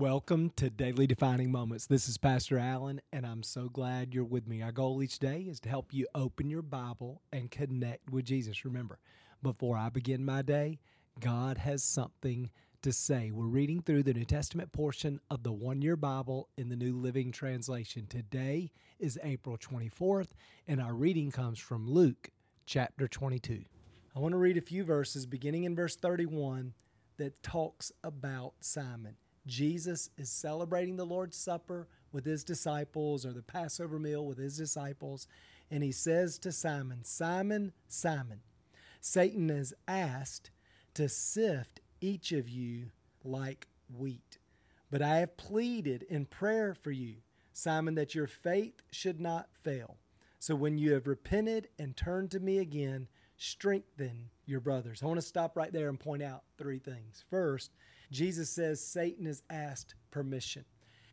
Welcome 0.00 0.52
to 0.56 0.70
Daily 0.70 1.06
Defining 1.06 1.52
Moments. 1.52 1.84
This 1.84 2.08
is 2.08 2.16
Pastor 2.16 2.58
Allen, 2.58 3.02
and 3.12 3.26
I'm 3.26 3.42
so 3.42 3.68
glad 3.68 4.14
you're 4.14 4.24
with 4.24 4.48
me. 4.48 4.62
Our 4.62 4.72
goal 4.72 5.02
each 5.02 5.18
day 5.18 5.42
is 5.42 5.60
to 5.60 5.68
help 5.68 5.92
you 5.92 6.06
open 6.14 6.48
your 6.48 6.62
Bible 6.62 7.20
and 7.34 7.50
connect 7.50 8.08
with 8.08 8.24
Jesus. 8.24 8.64
Remember, 8.64 8.98
before 9.42 9.76
I 9.76 9.90
begin 9.90 10.24
my 10.24 10.40
day, 10.40 10.78
God 11.20 11.58
has 11.58 11.84
something 11.84 12.48
to 12.80 12.94
say. 12.94 13.30
We're 13.30 13.44
reading 13.44 13.82
through 13.82 14.04
the 14.04 14.14
New 14.14 14.24
Testament 14.24 14.72
portion 14.72 15.20
of 15.30 15.42
the 15.42 15.52
one 15.52 15.82
year 15.82 15.96
Bible 15.96 16.48
in 16.56 16.70
the 16.70 16.76
New 16.76 16.96
Living 16.96 17.30
Translation. 17.30 18.06
Today 18.06 18.70
is 18.98 19.18
April 19.22 19.58
24th, 19.58 20.28
and 20.66 20.80
our 20.80 20.94
reading 20.94 21.30
comes 21.30 21.58
from 21.58 21.86
Luke 21.86 22.30
chapter 22.64 23.06
22. 23.06 23.64
I 24.16 24.18
want 24.18 24.32
to 24.32 24.38
read 24.38 24.56
a 24.56 24.62
few 24.62 24.82
verses 24.82 25.26
beginning 25.26 25.64
in 25.64 25.76
verse 25.76 25.94
31 25.94 26.72
that 27.18 27.42
talks 27.42 27.92
about 28.02 28.54
Simon. 28.60 29.16
Jesus 29.46 30.10
is 30.16 30.30
celebrating 30.30 30.96
the 30.96 31.06
Lord's 31.06 31.36
Supper 31.36 31.88
with 32.12 32.24
his 32.24 32.44
disciples 32.44 33.24
or 33.24 33.32
the 33.32 33.42
Passover 33.42 33.98
meal 33.98 34.24
with 34.26 34.38
his 34.38 34.56
disciples, 34.56 35.26
and 35.70 35.82
he 35.82 35.92
says 35.92 36.38
to 36.40 36.52
Simon, 36.52 37.04
Simon, 37.04 37.72
Simon, 37.88 38.40
Satan 39.00 39.48
has 39.48 39.72
asked 39.88 40.50
to 40.94 41.08
sift 41.08 41.80
each 42.00 42.32
of 42.32 42.48
you 42.48 42.90
like 43.24 43.68
wheat. 43.96 44.38
But 44.90 45.02
I 45.02 45.18
have 45.18 45.36
pleaded 45.36 46.02
in 46.04 46.26
prayer 46.26 46.74
for 46.74 46.90
you, 46.90 47.16
Simon, 47.52 47.94
that 47.94 48.14
your 48.14 48.26
faith 48.26 48.82
should 48.90 49.20
not 49.20 49.48
fail. 49.62 49.96
So 50.38 50.54
when 50.54 50.78
you 50.78 50.92
have 50.94 51.06
repented 51.06 51.68
and 51.78 51.96
turned 51.96 52.30
to 52.32 52.40
me 52.40 52.58
again, 52.58 53.08
strengthen 53.36 54.30
your 54.46 54.60
brothers. 54.60 55.02
I 55.02 55.06
want 55.06 55.20
to 55.20 55.26
stop 55.26 55.56
right 55.56 55.72
there 55.72 55.88
and 55.88 56.00
point 56.00 56.22
out 56.22 56.42
three 56.58 56.78
things. 56.78 57.24
First, 57.30 57.70
Jesus 58.10 58.50
says 58.50 58.84
Satan 58.84 59.26
has 59.26 59.42
asked 59.48 59.94
permission. 60.10 60.64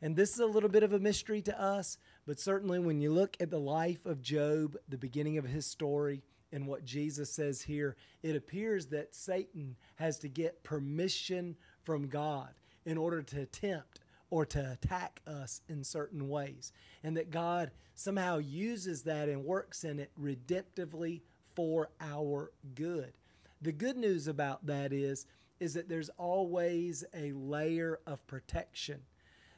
And 0.01 0.15
this 0.15 0.33
is 0.33 0.39
a 0.39 0.45
little 0.45 0.69
bit 0.69 0.83
of 0.83 0.93
a 0.93 0.99
mystery 0.99 1.41
to 1.43 1.61
us, 1.61 1.97
but 2.25 2.39
certainly 2.39 2.79
when 2.79 3.01
you 3.01 3.11
look 3.11 3.35
at 3.39 3.49
the 3.49 3.59
life 3.59 4.05
of 4.05 4.21
Job, 4.21 4.77
the 4.87 4.97
beginning 4.97 5.37
of 5.37 5.45
his 5.45 5.65
story, 5.65 6.21
and 6.51 6.67
what 6.67 6.85
Jesus 6.85 7.31
says 7.31 7.61
here, 7.61 7.97
it 8.23 8.35
appears 8.35 8.87
that 8.87 9.13
Satan 9.13 9.75
has 9.95 10.19
to 10.19 10.29
get 10.29 10.63
permission 10.63 11.55
from 11.83 12.07
God 12.07 12.49
in 12.85 12.97
order 12.97 13.21
to 13.21 13.41
attempt 13.41 13.99
or 14.29 14.45
to 14.45 14.71
attack 14.71 15.21
us 15.27 15.61
in 15.67 15.83
certain 15.83 16.29
ways. 16.29 16.71
And 17.03 17.17
that 17.17 17.31
God 17.31 17.71
somehow 17.95 18.37
uses 18.37 19.03
that 19.03 19.29
and 19.29 19.43
works 19.43 19.83
in 19.83 19.99
it 19.99 20.11
redemptively 20.19 21.21
for 21.55 21.89
our 21.99 22.51
good. 22.75 23.13
The 23.61 23.71
good 23.71 23.97
news 23.97 24.27
about 24.27 24.65
that 24.67 24.93
is 24.93 25.25
is 25.59 25.73
that 25.73 25.89
there's 25.89 26.09
always 26.17 27.03
a 27.13 27.31
layer 27.31 27.99
of 28.05 28.25
protection 28.27 29.01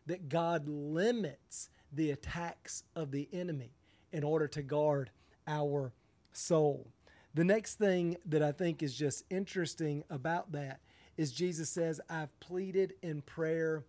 that 0.05 0.29
God 0.29 0.67
limits 0.67 1.69
the 1.91 2.11
attacks 2.11 2.83
of 2.95 3.11
the 3.11 3.27
enemy 3.31 3.73
in 4.11 4.23
order 4.23 4.47
to 4.47 4.61
guard 4.61 5.11
our 5.47 5.93
soul. 6.31 6.87
The 7.33 7.43
next 7.43 7.75
thing 7.75 8.17
that 8.25 8.41
I 8.41 8.51
think 8.51 8.81
is 8.81 8.95
just 8.95 9.23
interesting 9.29 10.03
about 10.09 10.51
that 10.53 10.79
is 11.17 11.31
Jesus 11.31 11.69
says, 11.69 12.01
I've 12.09 12.37
pleaded 12.39 12.93
in 13.01 13.21
prayer 13.21 13.83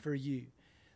for 0.00 0.14
you. 0.14 0.46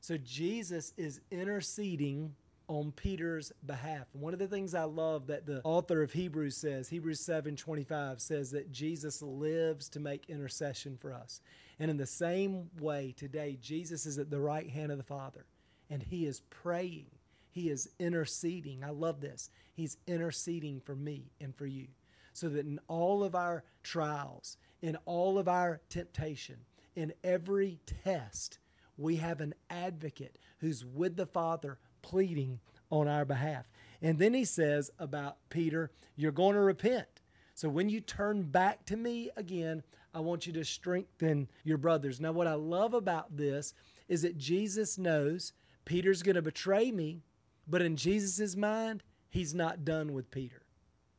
So 0.01 0.17
Jesus 0.17 0.93
is 0.97 1.21
interceding 1.31 2.35
on 2.69 2.93
Peter's 2.93 3.53
behalf. 3.67 4.07
One 4.13 4.33
of 4.33 4.39
the 4.39 4.47
things 4.47 4.75
I 4.75 4.85
love 4.85 5.27
that 5.27 5.47
the 5.47 5.61
author 5.65 6.03
of 6.03 6.13
Hebrews 6.13 6.57
says, 6.57 6.89
Hebrews 6.89 7.21
7:25 7.21 8.21
says 8.21 8.51
that 8.53 8.71
Jesus 8.71 9.23
lives 9.23 9.89
to 9.91 10.01
make 10.01 10.29
intercession 10.29 10.97
for 10.97 11.13
us. 11.13 11.41
And 11.79 11.91
in 11.91 11.97
the 11.97 12.07
same 12.07 12.71
way 12.79 13.15
today 13.17 13.59
Jesus 13.61 14.07
is 14.07 14.19
at 14.19 14.31
the 14.31 14.41
right 14.41 14.69
hand 14.69 14.93
of 14.93 14.99
the 14.99 15.05
Father 15.05 15.47
and 15.91 16.03
he 16.03 16.27
is 16.27 16.41
praying. 16.51 17.07
He 17.51 17.71
is 17.71 17.89
interceding. 17.99 18.85
I 18.85 18.91
love 18.91 19.21
this. 19.21 19.51
He's 19.75 19.97
interceding 20.07 20.81
for 20.81 20.95
me 20.95 21.33
and 21.41 21.57
for 21.57 21.67
you. 21.67 21.89
So 22.33 22.49
that 22.51 22.67
in 22.67 22.79
all 22.87 23.25
of 23.25 23.35
our 23.35 23.65
trials, 23.83 24.59
in 24.83 24.97
all 25.07 25.39
of 25.39 25.49
our 25.49 25.81
temptation, 25.89 26.59
in 26.95 27.13
every 27.25 27.81
test, 28.05 28.59
we 28.97 29.17
have 29.17 29.41
an 29.41 29.55
advocate 29.71 30.37
who's 30.59 30.85
with 30.85 31.17
the 31.17 31.27
Father 31.27 31.79
pleading 32.03 32.61
on 32.91 33.09
our 33.09 33.25
behalf. 33.25 33.67
And 34.01 34.19
then 34.19 34.35
he 34.35 34.45
says 34.45 34.91
about 34.99 35.39
Peter, 35.51 35.91
You're 36.17 36.33
going 36.33 36.55
to 36.55 36.61
repent. 36.61 37.07
So 37.55 37.69
when 37.69 37.89
you 37.89 38.01
turn 38.01 38.45
back 38.45 38.87
to 38.87 38.97
me 38.97 39.31
again, 39.37 39.83
I 40.15 40.21
want 40.21 40.47
you 40.47 40.53
to 40.55 40.65
strengthen 40.65 41.49
your 41.65 41.79
brothers. 41.79 42.21
Now, 42.21 42.33
what 42.33 42.47
I 42.47 42.55
love 42.55 42.95
about 42.95 43.37
this 43.37 43.75
is 44.09 44.23
that 44.23 44.39
Jesus 44.39 44.97
knows 44.97 45.53
Peter's 45.85 46.23
going 46.23 46.37
to 46.37 46.43
betray 46.43 46.91
me, 46.93 47.23
but 47.67 47.83
in 47.83 47.97
Jesus' 47.97 48.57
mind, 48.57 49.03
he's 49.29 49.55
not 49.55 49.85
done 49.85 50.13
with 50.13 50.31
Peter. 50.31 50.63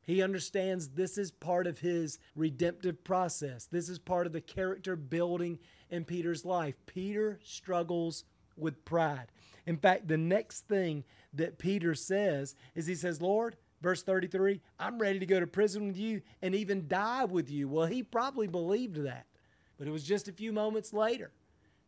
He 0.01 0.23
understands 0.23 0.89
this 0.89 1.17
is 1.17 1.29
part 1.29 1.67
of 1.67 1.79
his 1.79 2.17
redemptive 2.35 3.03
process. 3.03 3.65
This 3.65 3.89
is 3.89 3.99
part 3.99 4.25
of 4.25 4.33
the 4.33 4.41
character 4.41 4.95
building 4.95 5.59
in 5.91 6.03
Peter's 6.03 6.45
life. 6.45 6.75
Peter 6.87 7.39
struggles 7.43 8.23
with 8.59 8.85
pride. 8.85 9.27
In 9.65 9.77
fact, 9.77 10.07
the 10.07 10.17
next 10.17 10.67
thing 10.67 11.03
that 11.33 11.57
Peter 11.59 11.93
says 11.93 12.55
is 12.75 12.87
he 12.87 12.95
says, 12.95 13.21
Lord, 13.21 13.55
verse 13.81 14.03
33, 14.03 14.61
I'm 14.79 14.99
ready 14.99 15.19
to 15.19 15.25
go 15.25 15.39
to 15.39 15.47
prison 15.47 15.87
with 15.87 15.97
you 15.97 16.21
and 16.41 16.55
even 16.55 16.87
die 16.87 17.25
with 17.25 17.49
you. 17.49 17.67
Well, 17.67 17.85
he 17.85 18.03
probably 18.03 18.47
believed 18.47 19.03
that. 19.03 19.25
But 19.77 19.87
it 19.87 19.91
was 19.91 20.03
just 20.03 20.27
a 20.27 20.33
few 20.33 20.51
moments 20.51 20.91
later 20.91 21.31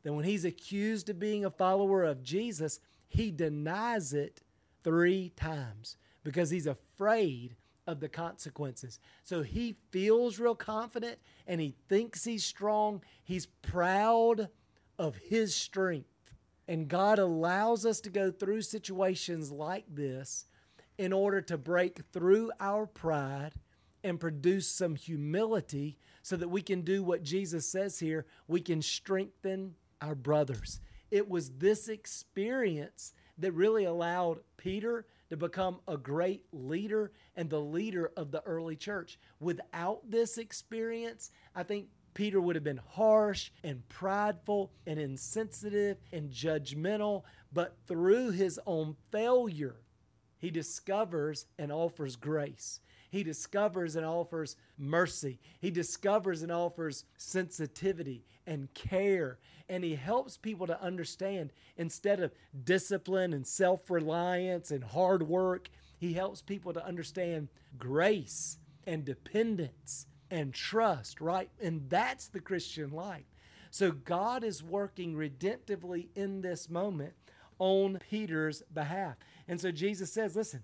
that 0.04 0.14
when 0.14 0.26
he's 0.26 0.46
accused 0.46 1.10
of 1.10 1.20
being 1.20 1.46
a 1.46 1.52
follower 1.52 2.04
of 2.04 2.24
Jesus, 2.24 2.80
he 3.08 3.32
denies 3.32 4.14
it 4.14 4.42
three 4.84 5.32
times 5.36 5.98
because 6.24 6.50
he's 6.50 6.68
afraid 6.68 7.56
of 7.88 8.00
the 8.00 8.10
consequences. 8.10 9.00
So 9.24 9.42
he 9.42 9.76
feels 9.92 10.40
real 10.40 10.56
confident 10.56 11.18
and 11.48 11.60
he 11.60 11.76
thinks 11.90 12.24
he's 12.24 12.46
strong. 12.46 13.04
He's 13.24 13.48
proud 13.48 14.50
of 14.98 15.18
his 15.18 15.56
strength. 15.56 16.08
And 16.72 16.88
God 16.88 17.20
allows 17.20 17.86
us 17.86 18.00
to 18.00 18.10
go 18.10 18.32
through 18.32 18.62
situations 18.62 19.52
like 19.52 19.84
this 19.94 20.46
in 20.98 21.12
order 21.12 21.42
to 21.42 21.58
break 21.58 22.00
through 22.14 22.50
our 22.62 22.86
pride 22.86 23.56
and 24.06 24.18
produce 24.18 24.70
some 24.70 24.96
humility 24.96 25.98
so 26.22 26.38
that 26.38 26.48
we 26.48 26.62
can 26.62 26.84
do 26.84 27.04
what 27.04 27.24
Jesus 27.24 27.70
says 27.70 28.00
here 28.00 28.26
we 28.48 28.62
can 28.62 28.82
strengthen 28.82 29.76
our 30.02 30.16
brothers. 30.16 30.80
It 31.12 31.28
was 31.28 31.50
this 31.50 31.90
experience 31.90 33.12
that 33.38 33.52
really 33.52 33.84
allowed 33.84 34.40
Peter 34.56 35.06
to 35.30 35.36
become 35.36 35.82
a 35.90 35.98
great 35.98 36.46
leader 36.54 37.12
and 37.36 37.50
the 37.50 37.60
leader 37.60 38.14
of 38.16 38.32
the 38.32 38.44
early 38.44 38.78
church. 38.78 39.20
Without 39.42 40.10
this 40.10 40.38
experience, 40.38 41.32
I 41.54 41.64
think 41.64 41.88
Peter 42.14 42.42
would 42.42 42.56
have 42.56 42.64
been 42.64 42.82
harsh 42.92 43.52
and 43.64 43.88
prideful 43.90 44.72
and 44.86 45.00
insensitive 45.00 45.98
and 46.12 46.32
judgmental, 46.32 47.24
but 47.52 47.78
through 47.88 48.32
his 48.32 48.60
own 48.66 48.96
failure, 49.12 49.78
he 50.38 50.50
discovers 50.50 51.46
and 51.58 51.72
offers 51.72 52.16
grace. 52.16 52.80
He 53.12 53.24
discovers 53.24 53.96
and 53.96 54.06
offers 54.06 54.56
mercy. 54.78 55.40
He 55.60 55.70
discovers 55.70 56.42
and 56.42 56.52
offers 56.52 57.04
sensitivity 57.18 58.26
and 58.48 58.74
care. 58.74 59.38
And 59.70 59.84
he 59.84 59.96
helps 59.96 60.38
people 60.38 60.66
to 60.68 60.82
understand 60.82 61.52
instead 61.78 62.22
of 62.22 62.32
discipline 62.64 63.34
and 63.34 63.46
self 63.46 63.90
reliance 63.92 64.72
and 64.72 64.84
hard 64.84 65.24
work, 65.24 65.70
he 65.98 66.14
helps 66.14 66.42
people 66.42 66.74
to 66.74 66.86
understand 66.86 67.50
grace 67.78 68.58
and 68.88 69.06
dependence 69.06 70.08
and 70.32 70.54
trust, 70.54 71.22
right? 71.22 71.50
And 71.62 71.90
that's 71.90 72.28
the 72.28 72.40
Christian 72.40 72.92
life. 72.92 73.26
So 73.70 73.92
God 73.92 74.44
is 74.44 74.64
working 74.64 75.14
redemptively 75.14 76.08
in 76.16 76.42
this 76.42 76.70
moment 76.70 77.14
on 77.60 78.00
Peter's 78.10 78.64
behalf. 78.74 79.16
And 79.48 79.62
so 79.62 79.72
Jesus 79.72 80.12
says, 80.12 80.36
listen, 80.36 80.64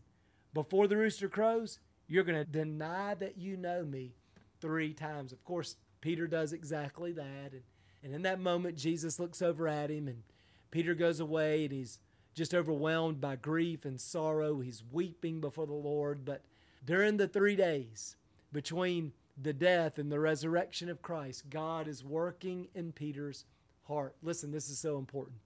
before 0.53 0.87
the 0.87 0.97
rooster 0.97 1.29
crows, 1.29 1.79
you're 2.07 2.23
going 2.23 2.43
to 2.43 2.49
deny 2.49 3.13
that 3.15 3.37
you 3.37 3.57
know 3.57 3.83
me 3.83 4.15
three 4.59 4.93
times. 4.93 5.31
Of 5.31 5.43
course, 5.43 5.75
Peter 6.01 6.25
does 6.27 6.53
exactly 6.53 7.11
that. 7.11 7.51
And, 7.51 7.61
and 8.03 8.13
in 8.15 8.21
that 8.23 8.39
moment, 8.39 8.77
Jesus 8.77 9.19
looks 9.19 9.41
over 9.41 9.67
at 9.67 9.89
him, 9.89 10.07
and 10.07 10.23
Peter 10.71 10.95
goes 10.95 11.19
away, 11.19 11.65
and 11.65 11.73
he's 11.73 11.99
just 12.33 12.53
overwhelmed 12.53 13.19
by 13.19 13.35
grief 13.35 13.85
and 13.85 13.99
sorrow. 13.99 14.59
He's 14.59 14.83
weeping 14.91 15.41
before 15.41 15.65
the 15.65 15.73
Lord. 15.73 16.23
But 16.23 16.43
during 16.85 17.17
the 17.17 17.27
three 17.27 17.55
days 17.55 18.15
between 18.51 19.11
the 19.39 19.53
death 19.53 19.99
and 19.99 20.11
the 20.11 20.19
resurrection 20.19 20.89
of 20.89 21.01
Christ, 21.01 21.49
God 21.49 21.87
is 21.87 22.03
working 22.03 22.69
in 22.73 22.91
Peter's 22.91 23.45
heart. 23.83 24.15
Listen, 24.21 24.51
this 24.51 24.69
is 24.69 24.79
so 24.79 24.97
important. 24.97 25.37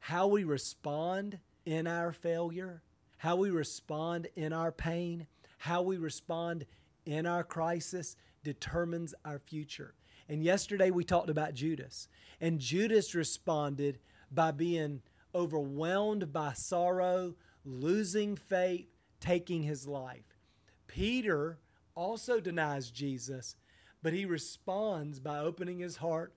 How 0.00 0.26
we 0.26 0.44
respond 0.44 1.38
in 1.64 1.86
our 1.86 2.12
failure, 2.12 2.82
how 3.18 3.36
we 3.36 3.50
respond 3.50 4.28
in 4.34 4.52
our 4.52 4.72
pain, 4.72 5.26
how 5.58 5.82
we 5.82 5.96
respond 5.96 6.66
in 7.06 7.26
our 7.26 7.44
crisis 7.44 8.16
determines 8.42 9.14
our 9.24 9.38
future. 9.38 9.94
And 10.28 10.42
yesterday 10.42 10.90
we 10.90 11.04
talked 11.04 11.30
about 11.30 11.54
Judas. 11.54 12.08
And 12.40 12.58
Judas 12.58 13.14
responded 13.14 13.98
by 14.30 14.50
being 14.50 15.02
overwhelmed 15.34 16.32
by 16.32 16.52
sorrow, 16.52 17.34
losing 17.64 18.36
faith, 18.36 18.88
taking 19.20 19.62
his 19.62 19.86
life. 19.86 20.38
Peter 20.86 21.58
also 21.94 22.40
denies 22.40 22.90
Jesus, 22.90 23.56
but 24.02 24.12
he 24.12 24.24
responds 24.24 25.20
by 25.20 25.38
opening 25.38 25.78
his 25.78 25.96
heart, 25.96 26.34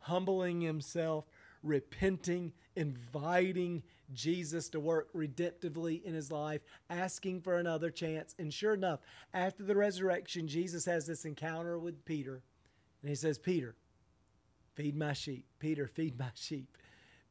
humbling 0.00 0.60
himself, 0.60 1.24
repenting, 1.62 2.52
inviting 2.76 3.82
Jesus 4.12 4.68
to 4.70 4.80
work 4.80 5.12
redemptively 5.12 6.02
in 6.02 6.14
his 6.14 6.30
life, 6.32 6.62
asking 6.88 7.42
for 7.42 7.56
another 7.56 7.90
chance. 7.90 8.34
And 8.38 8.52
sure 8.52 8.74
enough, 8.74 9.00
after 9.32 9.62
the 9.62 9.76
resurrection, 9.76 10.48
Jesus 10.48 10.84
has 10.86 11.06
this 11.06 11.24
encounter 11.24 11.78
with 11.78 12.04
Peter. 12.04 12.42
And 13.02 13.08
he 13.08 13.14
says, 13.14 13.38
Peter, 13.38 13.76
feed 14.74 14.96
my 14.96 15.12
sheep. 15.12 15.44
Peter, 15.58 15.86
feed 15.86 16.18
my 16.18 16.30
sheep. 16.34 16.76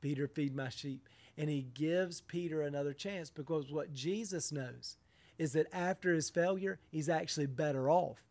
Peter, 0.02 0.28
feed 0.28 0.56
my 0.56 0.70
sheep. 0.70 1.08
And 1.38 1.50
he 1.50 1.62
gives 1.62 2.22
Peter 2.22 2.62
another 2.62 2.94
chance 2.94 3.30
because 3.30 3.72
what 3.72 3.94
Jesus 3.94 4.52
knows 4.52 4.98
is 5.40 5.54
that 5.54 5.74
after 5.74 6.14
his 6.14 6.30
failure, 6.30 6.80
he's 6.92 7.10
actually 7.10 7.48
better 7.48 7.90
off 7.90 8.24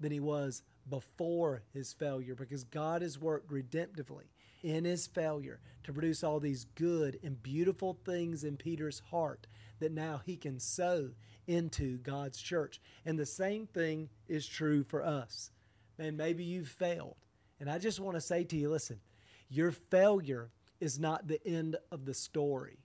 than 0.00 0.10
he 0.10 0.18
was 0.18 0.62
before 0.88 1.62
his 1.72 1.92
failure 1.92 2.34
because 2.34 2.64
God 2.64 3.02
has 3.02 3.18
worked 3.18 3.50
redemptively 3.50 4.24
in 4.62 4.84
his 4.84 5.06
failure 5.06 5.60
to 5.84 5.92
produce 5.92 6.24
all 6.24 6.40
these 6.40 6.64
good 6.74 7.20
and 7.22 7.42
beautiful 7.42 7.98
things 8.04 8.42
in 8.42 8.56
Peter's 8.56 9.02
heart 9.10 9.46
that 9.78 9.92
now 9.92 10.22
he 10.24 10.36
can 10.36 10.58
sow 10.58 11.10
into 11.46 11.98
God's 11.98 12.40
church. 12.40 12.80
And 13.04 13.18
the 13.18 13.26
same 13.26 13.66
thing 13.66 14.08
is 14.26 14.46
true 14.46 14.82
for 14.82 15.04
us. 15.04 15.50
Man, 15.98 16.16
maybe 16.16 16.44
you've 16.44 16.68
failed. 16.68 17.16
And 17.60 17.70
I 17.70 17.78
just 17.78 18.00
want 18.00 18.16
to 18.16 18.20
say 18.20 18.44
to 18.44 18.56
you 18.56 18.70
listen, 18.70 19.00
your 19.48 19.70
failure 19.70 20.50
is 20.80 20.98
not 20.98 21.28
the 21.28 21.46
end 21.46 21.76
of 21.92 22.06
the 22.06 22.14
story. 22.14 22.78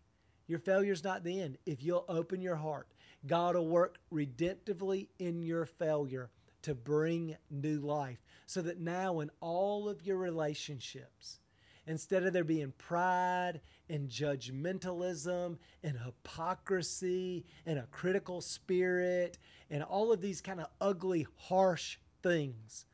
Your 0.49 0.59
failure 0.59 0.91
is 0.91 1.03
not 1.03 1.23
the 1.23 1.39
end. 1.39 1.59
If 1.67 1.83
you'll 1.83 2.05
open 2.09 2.41
your 2.41 2.55
heart, 2.55 2.87
God 3.27 3.55
will 3.55 3.67
work 3.67 3.99
redemptively 4.11 5.07
in 5.19 5.43
your 5.43 5.67
failure 5.67 6.31
to 6.63 6.73
bring 6.73 7.37
new 7.51 7.79
life 7.79 8.17
so 8.47 8.63
that 8.63 8.79
now 8.79 9.19
in 9.19 9.29
all 9.41 9.87
of 9.87 10.01
your 10.01 10.17
relationships, 10.17 11.39
instead 11.85 12.23
of 12.23 12.33
there 12.33 12.43
being 12.43 12.73
pride 12.79 13.61
and 13.89 14.09
judgmentalism 14.09 15.59
and 15.83 15.99
hypocrisy 15.99 17.45
and 17.67 17.77
a 17.77 17.87
critical 17.91 18.41
spirit 18.41 19.37
and 19.69 19.83
all 19.83 20.11
of 20.11 20.19
these 20.19 20.41
kind 20.41 20.59
of 20.59 20.67
ugly, 20.81 21.27
harsh 21.35 21.99
things, 22.23 22.85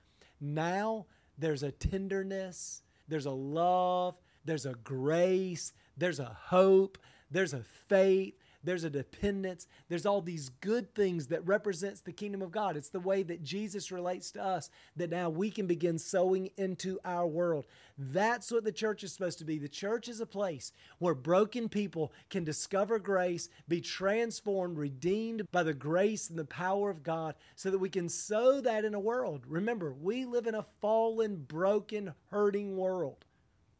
now 0.42 1.06
there's 1.38 1.64
a 1.64 1.72
tenderness, 1.72 2.82
there's 3.08 3.26
a 3.26 3.32
love, 3.32 4.20
there's 4.44 4.66
a 4.66 4.76
grace, 4.84 5.72
there's 5.96 6.20
a 6.20 6.38
hope, 6.48 6.98
there's 7.36 7.54
a 7.54 7.64
faith, 7.90 8.34
there's 8.64 8.86
a 8.86 8.90
dependence, 8.90 9.68
there's 9.90 10.06
all 10.06 10.22
these 10.22 10.48
good 10.62 10.96
things 10.96 11.28
that 11.28 11.46
represents 11.46 12.00
the 12.00 12.14
kingdom 12.14 12.42
of 12.42 12.50
God. 12.50 12.78
It's 12.78 12.88
the 12.88 13.00
way 13.02 13.24
that 13.24 13.44
Jesus 13.44 13.92
relates 13.92 14.32
to 14.32 14.44
us 14.44 14.70
that 14.96 15.10
now 15.10 15.30
we 15.30 15.52
can 15.52 15.68
begin 15.68 16.00
sowing 16.00 16.50
into 16.56 16.98
our 17.04 17.28
world. 17.28 17.66
That's 17.98 18.52
what 18.54 18.64
the 18.64 18.72
church 18.72 19.04
is 19.04 19.12
supposed 19.12 19.40
to 19.40 19.46
be. 19.46 19.60
The 19.60 19.68
church 19.68 20.08
is 20.08 20.22
a 20.22 20.26
place 20.26 20.72
where 21.00 21.14
broken 21.14 21.68
people 21.68 22.14
can 22.30 22.46
discover 22.46 23.00
grace, 23.00 23.50
be 23.68 23.82
transformed, 23.82 24.78
redeemed 24.78 25.52
by 25.52 25.64
the 25.64 25.74
grace 25.74 26.30
and 26.30 26.40
the 26.40 26.46
power 26.46 26.90
of 26.90 27.04
God 27.04 27.36
so 27.58 27.70
that 27.70 27.80
we 27.80 27.90
can 27.90 28.08
sow 28.08 28.62
that 28.62 28.86
in 28.86 28.94
a 28.94 29.00
world. 29.00 29.44
Remember, 29.46 29.92
we 29.92 30.24
live 30.24 30.48
in 30.48 30.56
a 30.56 30.66
fallen, 30.80 31.36
broken, 31.36 32.14
hurting 32.32 32.78
world. 32.78 33.26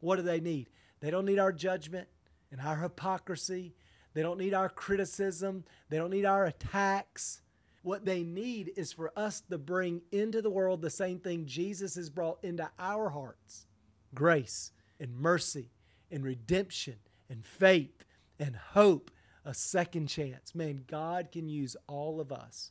What 0.00 0.16
do 0.16 0.22
they 0.22 0.40
need? 0.40 0.68
They 1.00 1.10
don't 1.10 1.24
need 1.24 1.38
our 1.38 1.52
judgment 1.52 2.08
and 2.56 2.66
our 2.66 2.76
hypocrisy 2.76 3.74
they 4.16 4.22
don't 4.22 4.38
need 4.38 4.54
our 4.54 4.70
criticism. 4.70 5.64
They 5.90 5.98
don't 5.98 6.08
need 6.10 6.24
our 6.24 6.46
attacks. 6.46 7.42
What 7.82 8.06
they 8.06 8.22
need 8.22 8.72
is 8.74 8.90
for 8.90 9.12
us 9.14 9.42
to 9.50 9.58
bring 9.58 10.00
into 10.10 10.40
the 10.40 10.48
world 10.48 10.80
the 10.80 10.88
same 10.88 11.18
thing 11.18 11.44
Jesus 11.44 11.96
has 11.96 12.08
brought 12.08 12.42
into 12.42 12.66
our 12.78 13.10
hearts 13.10 13.66
grace 14.14 14.72
and 14.98 15.14
mercy 15.14 15.70
and 16.10 16.24
redemption 16.24 16.96
and 17.28 17.44
faith 17.44 18.06
and 18.38 18.56
hope, 18.56 19.10
a 19.44 19.52
second 19.52 20.06
chance. 20.06 20.54
Man, 20.54 20.84
God 20.86 21.28
can 21.30 21.50
use 21.50 21.76
all 21.86 22.18
of 22.18 22.32
us 22.32 22.70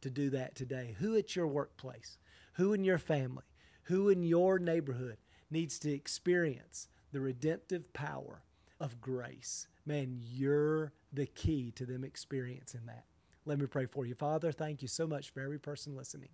to 0.00 0.08
do 0.08 0.30
that 0.30 0.54
today. 0.54 0.96
Who 0.98 1.14
at 1.14 1.36
your 1.36 1.46
workplace, 1.46 2.16
who 2.54 2.72
in 2.72 2.84
your 2.84 2.96
family, 2.96 3.44
who 3.82 4.08
in 4.08 4.22
your 4.22 4.58
neighborhood 4.58 5.18
needs 5.50 5.78
to 5.80 5.92
experience 5.92 6.88
the 7.12 7.20
redemptive 7.20 7.92
power 7.92 8.44
of 8.80 9.00
grace 9.00 9.68
man, 9.86 10.20
you're 10.20 10.92
the 11.12 11.26
key 11.26 11.70
to 11.76 11.86
them 11.86 12.04
experiencing 12.04 12.82
that. 12.86 13.04
Let 13.44 13.58
me 13.58 13.66
pray 13.66 13.86
for 13.86 14.04
you. 14.04 14.14
Father, 14.14 14.50
thank 14.50 14.82
you 14.82 14.88
so 14.88 15.06
much 15.06 15.30
for 15.30 15.40
every 15.40 15.58
person 15.58 15.96
listening. 15.96 16.30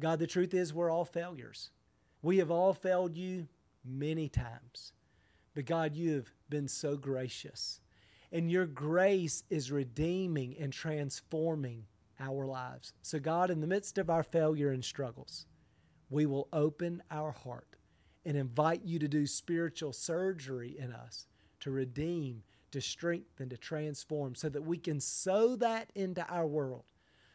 God, 0.00 0.20
the 0.20 0.26
truth 0.26 0.54
is, 0.54 0.72
we're 0.72 0.90
all 0.90 1.04
failures. 1.04 1.70
We 2.22 2.38
have 2.38 2.50
all 2.50 2.72
failed 2.72 3.16
you 3.16 3.48
many 3.84 4.28
times. 4.28 4.92
But 5.54 5.66
God, 5.66 5.94
you 5.96 6.14
have 6.14 6.32
been 6.48 6.68
so 6.68 6.96
gracious. 6.96 7.80
And 8.32 8.50
your 8.50 8.66
grace 8.66 9.44
is 9.50 9.70
redeeming 9.70 10.56
and 10.58 10.72
transforming 10.72 11.84
our 12.18 12.46
lives. 12.46 12.92
So, 13.02 13.18
God, 13.18 13.50
in 13.50 13.60
the 13.60 13.66
midst 13.66 13.98
of 13.98 14.10
our 14.10 14.22
failure 14.22 14.70
and 14.70 14.84
struggles, 14.84 15.46
we 16.08 16.26
will 16.26 16.48
open 16.52 17.02
our 17.10 17.32
heart 17.32 17.76
and 18.24 18.36
invite 18.36 18.84
you 18.84 18.98
to 19.00 19.08
do 19.08 19.26
spiritual 19.26 19.92
surgery 19.92 20.76
in 20.78 20.92
us 20.92 21.26
to 21.64 21.70
redeem 21.70 22.42
to 22.74 22.80
strengthen, 22.80 23.48
to 23.48 23.56
transform, 23.56 24.34
so 24.34 24.48
that 24.48 24.64
we 24.64 24.76
can 24.76 24.98
sow 24.98 25.54
that 25.54 25.90
into 25.94 26.26
our 26.28 26.44
world. 26.44 26.82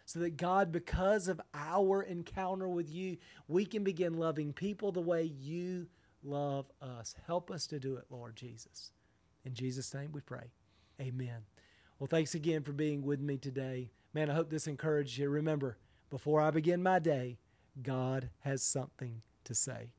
So 0.05 0.19
that 0.19 0.35
God, 0.35 0.69
because 0.69 1.29
of 1.29 1.39
our 1.53 2.01
encounter 2.01 2.67
with 2.67 2.91
you, 2.91 3.15
we 3.47 3.65
can 3.65 3.85
begin 3.85 4.17
loving 4.17 4.51
people 4.51 4.91
the 4.91 4.99
way 4.99 5.23
you 5.23 5.87
love 6.23 6.65
us. 6.81 7.15
Help 7.25 7.51
us 7.51 7.67
to 7.67 7.79
do 7.79 7.95
it, 7.95 8.03
Lord 8.09 8.35
Jesus. 8.35 8.91
In 9.45 9.53
Jesus' 9.53 9.93
name 9.93 10.11
we 10.11 10.19
pray. 10.19 10.51
Amen. 10.99 11.45
Well, 11.99 12.07
thanks 12.07 12.35
again 12.35 12.63
for 12.63 12.73
being 12.73 13.03
with 13.03 13.21
me 13.21 13.37
today. 13.37 13.91
Man, 14.13 14.29
I 14.29 14.33
hope 14.33 14.49
this 14.49 14.67
encouraged 14.67 15.17
you. 15.17 15.29
Remember, 15.29 15.77
before 16.09 16.41
I 16.41 16.51
begin 16.51 16.83
my 16.83 16.99
day, 16.99 17.37
God 17.81 18.29
has 18.39 18.61
something 18.61 19.21
to 19.45 19.55
say. 19.55 19.93